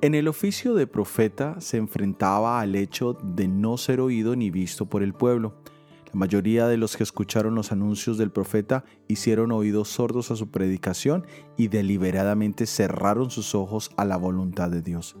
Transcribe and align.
En 0.00 0.14
el 0.14 0.28
oficio 0.28 0.74
de 0.74 0.86
profeta 0.86 1.60
se 1.60 1.76
enfrentaba 1.76 2.60
al 2.60 2.76
hecho 2.76 3.14
de 3.14 3.48
no 3.48 3.76
ser 3.76 4.00
oído 4.00 4.36
ni 4.36 4.48
visto 4.48 4.86
por 4.86 5.02
el 5.02 5.12
pueblo. 5.12 5.54
La 6.12 6.20
mayoría 6.20 6.66
de 6.66 6.78
los 6.78 6.96
que 6.96 7.02
escucharon 7.02 7.54
los 7.54 7.70
anuncios 7.70 8.16
del 8.16 8.30
profeta 8.30 8.82
hicieron 9.08 9.52
oídos 9.52 9.88
sordos 9.88 10.30
a 10.30 10.36
su 10.36 10.50
predicación 10.50 11.26
y 11.58 11.68
deliberadamente 11.68 12.64
cerraron 12.64 13.30
sus 13.30 13.54
ojos 13.54 13.90
a 13.98 14.06
la 14.06 14.16
voluntad 14.16 14.70
de 14.70 14.80
Dios. 14.80 15.16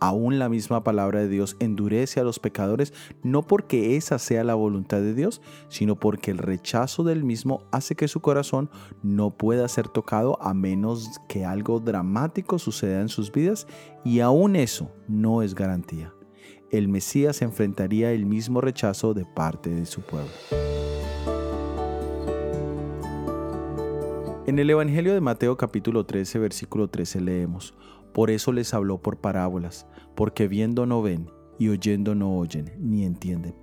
Aún 0.00 0.38
la 0.38 0.48
misma 0.48 0.82
palabra 0.82 1.20
de 1.20 1.28
Dios 1.28 1.56
endurece 1.60 2.20
a 2.20 2.24
los 2.24 2.38
pecadores 2.38 2.94
no 3.22 3.46
porque 3.46 3.96
esa 3.96 4.18
sea 4.18 4.42
la 4.42 4.54
voluntad 4.54 5.00
de 5.00 5.12
Dios, 5.12 5.42
sino 5.68 6.00
porque 6.00 6.30
el 6.30 6.38
rechazo 6.38 7.04
del 7.04 7.22
mismo 7.22 7.64
hace 7.70 7.94
que 7.94 8.08
su 8.08 8.20
corazón 8.20 8.70
no 9.02 9.36
pueda 9.36 9.68
ser 9.68 9.88
tocado 9.88 10.40
a 10.40 10.54
menos 10.54 11.20
que 11.28 11.44
algo 11.44 11.80
dramático 11.80 12.58
suceda 12.58 13.02
en 13.02 13.10
sus 13.10 13.30
vidas 13.30 13.66
y 14.02 14.20
aún 14.20 14.56
eso 14.56 14.90
no 15.06 15.42
es 15.42 15.54
garantía. 15.54 16.14
El 16.70 16.88
Mesías 16.88 17.42
enfrentaría 17.42 18.12
el 18.12 18.26
mismo 18.26 18.60
rechazo 18.60 19.14
de 19.14 19.24
parte 19.24 19.70
de 19.70 19.86
su 19.86 20.02
pueblo. 20.02 20.30
En 24.46 24.58
el 24.58 24.68
Evangelio 24.68 25.14
de 25.14 25.20
Mateo 25.20 25.56
capítulo 25.56 26.06
13 26.06 26.38
versículo 26.38 26.88
13 26.88 27.20
leemos, 27.20 27.74
por 28.12 28.30
eso 28.30 28.52
les 28.52 28.74
habló 28.74 29.00
por 29.00 29.18
parábolas, 29.18 29.86
porque 30.16 30.48
viendo 30.48 30.86
no 30.86 31.02
ven 31.02 31.30
y 31.58 31.68
oyendo 31.68 32.14
no 32.14 32.36
oyen, 32.36 32.72
ni 32.78 33.04
entienden. 33.04 33.54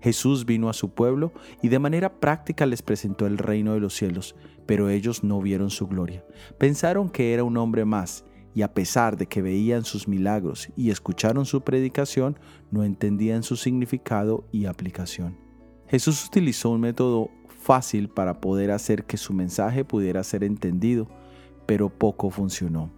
Jesús 0.00 0.46
vino 0.46 0.68
a 0.68 0.72
su 0.72 0.94
pueblo 0.94 1.32
y 1.62 1.68
de 1.68 1.78
manera 1.78 2.18
práctica 2.18 2.66
les 2.66 2.82
presentó 2.82 3.26
el 3.26 3.38
reino 3.38 3.74
de 3.74 3.80
los 3.80 3.94
cielos, 3.94 4.34
pero 4.66 4.88
ellos 4.88 5.22
no 5.22 5.40
vieron 5.40 5.70
su 5.70 5.86
gloria. 5.86 6.24
Pensaron 6.58 7.08
que 7.08 7.34
era 7.34 7.44
un 7.44 7.56
hombre 7.56 7.84
más, 7.84 8.24
y 8.54 8.62
a 8.62 8.74
pesar 8.74 9.16
de 9.16 9.26
que 9.26 9.42
veían 9.42 9.84
sus 9.84 10.08
milagros 10.08 10.68
y 10.76 10.90
escucharon 10.90 11.46
su 11.46 11.62
predicación, 11.62 12.38
no 12.70 12.84
entendían 12.84 13.42
su 13.42 13.56
significado 13.56 14.46
y 14.52 14.66
aplicación. 14.66 15.36
Jesús 15.88 16.26
utilizó 16.26 16.70
un 16.70 16.80
método 16.80 17.30
fácil 17.48 18.08
para 18.08 18.40
poder 18.40 18.70
hacer 18.70 19.04
que 19.04 19.16
su 19.16 19.32
mensaje 19.32 19.84
pudiera 19.84 20.24
ser 20.24 20.44
entendido, 20.44 21.08
pero 21.66 21.88
poco 21.88 22.30
funcionó. 22.30 22.90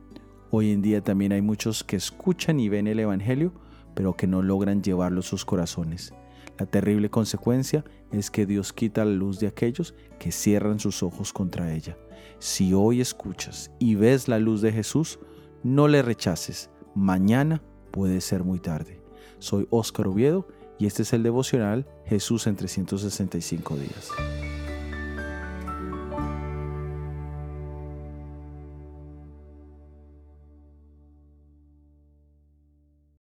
Hoy 0.51 0.71
en 0.71 0.83
día 0.83 1.03
también 1.03 1.33
hay 1.33 1.43
muchos 1.43 1.85
que 1.85 1.97
escuchan 1.97 2.61
y 2.61 2.69
ven 2.69 2.87
el 2.87 3.01
Evangelio, 3.01 3.53
pero 3.95 4.17
que 4.17 4.27
no 4.27 4.43
logran 4.43 4.83
llevarlo 4.83 5.21
a 5.21 5.25
sus 5.25 5.45
corazones. 5.45 6.13
La 6.59 6.67
terrible 6.67 7.11
consecuencia 7.11 7.85
es 8.13 8.31
que 8.31 8.47
Dios 8.47 8.73
quita 8.73 9.05
la 9.05 9.11
luz 9.11 9.41
de 9.41 9.49
aquellos 9.49 9.95
que 10.21 10.31
cierran 10.31 10.79
sus 10.79 11.03
ojos 11.03 11.33
contra 11.33 11.75
ella. 11.75 11.97
Si 12.39 12.73
hoy 12.73 13.01
escuchas 13.01 13.71
y 13.81 13.97
ves 13.97 14.29
la 14.29 14.39
luz 14.39 14.61
de 14.61 14.73
Jesús, 14.73 15.19
no 15.65 15.89
le 15.89 16.03
rechaces. 16.03 16.71
Mañana 16.95 17.61
puede 17.91 18.21
ser 18.21 18.45
muy 18.45 18.61
tarde. 18.61 19.03
Soy 19.41 19.67
Óscar 19.71 20.07
Oviedo 20.07 20.47
y 20.79 20.87
este 20.87 21.03
es 21.03 21.13
el 21.13 21.25
devocional 21.25 21.89
Jesús 22.05 22.47
en 22.47 22.55
365 22.55 23.77
días. 23.77 24.54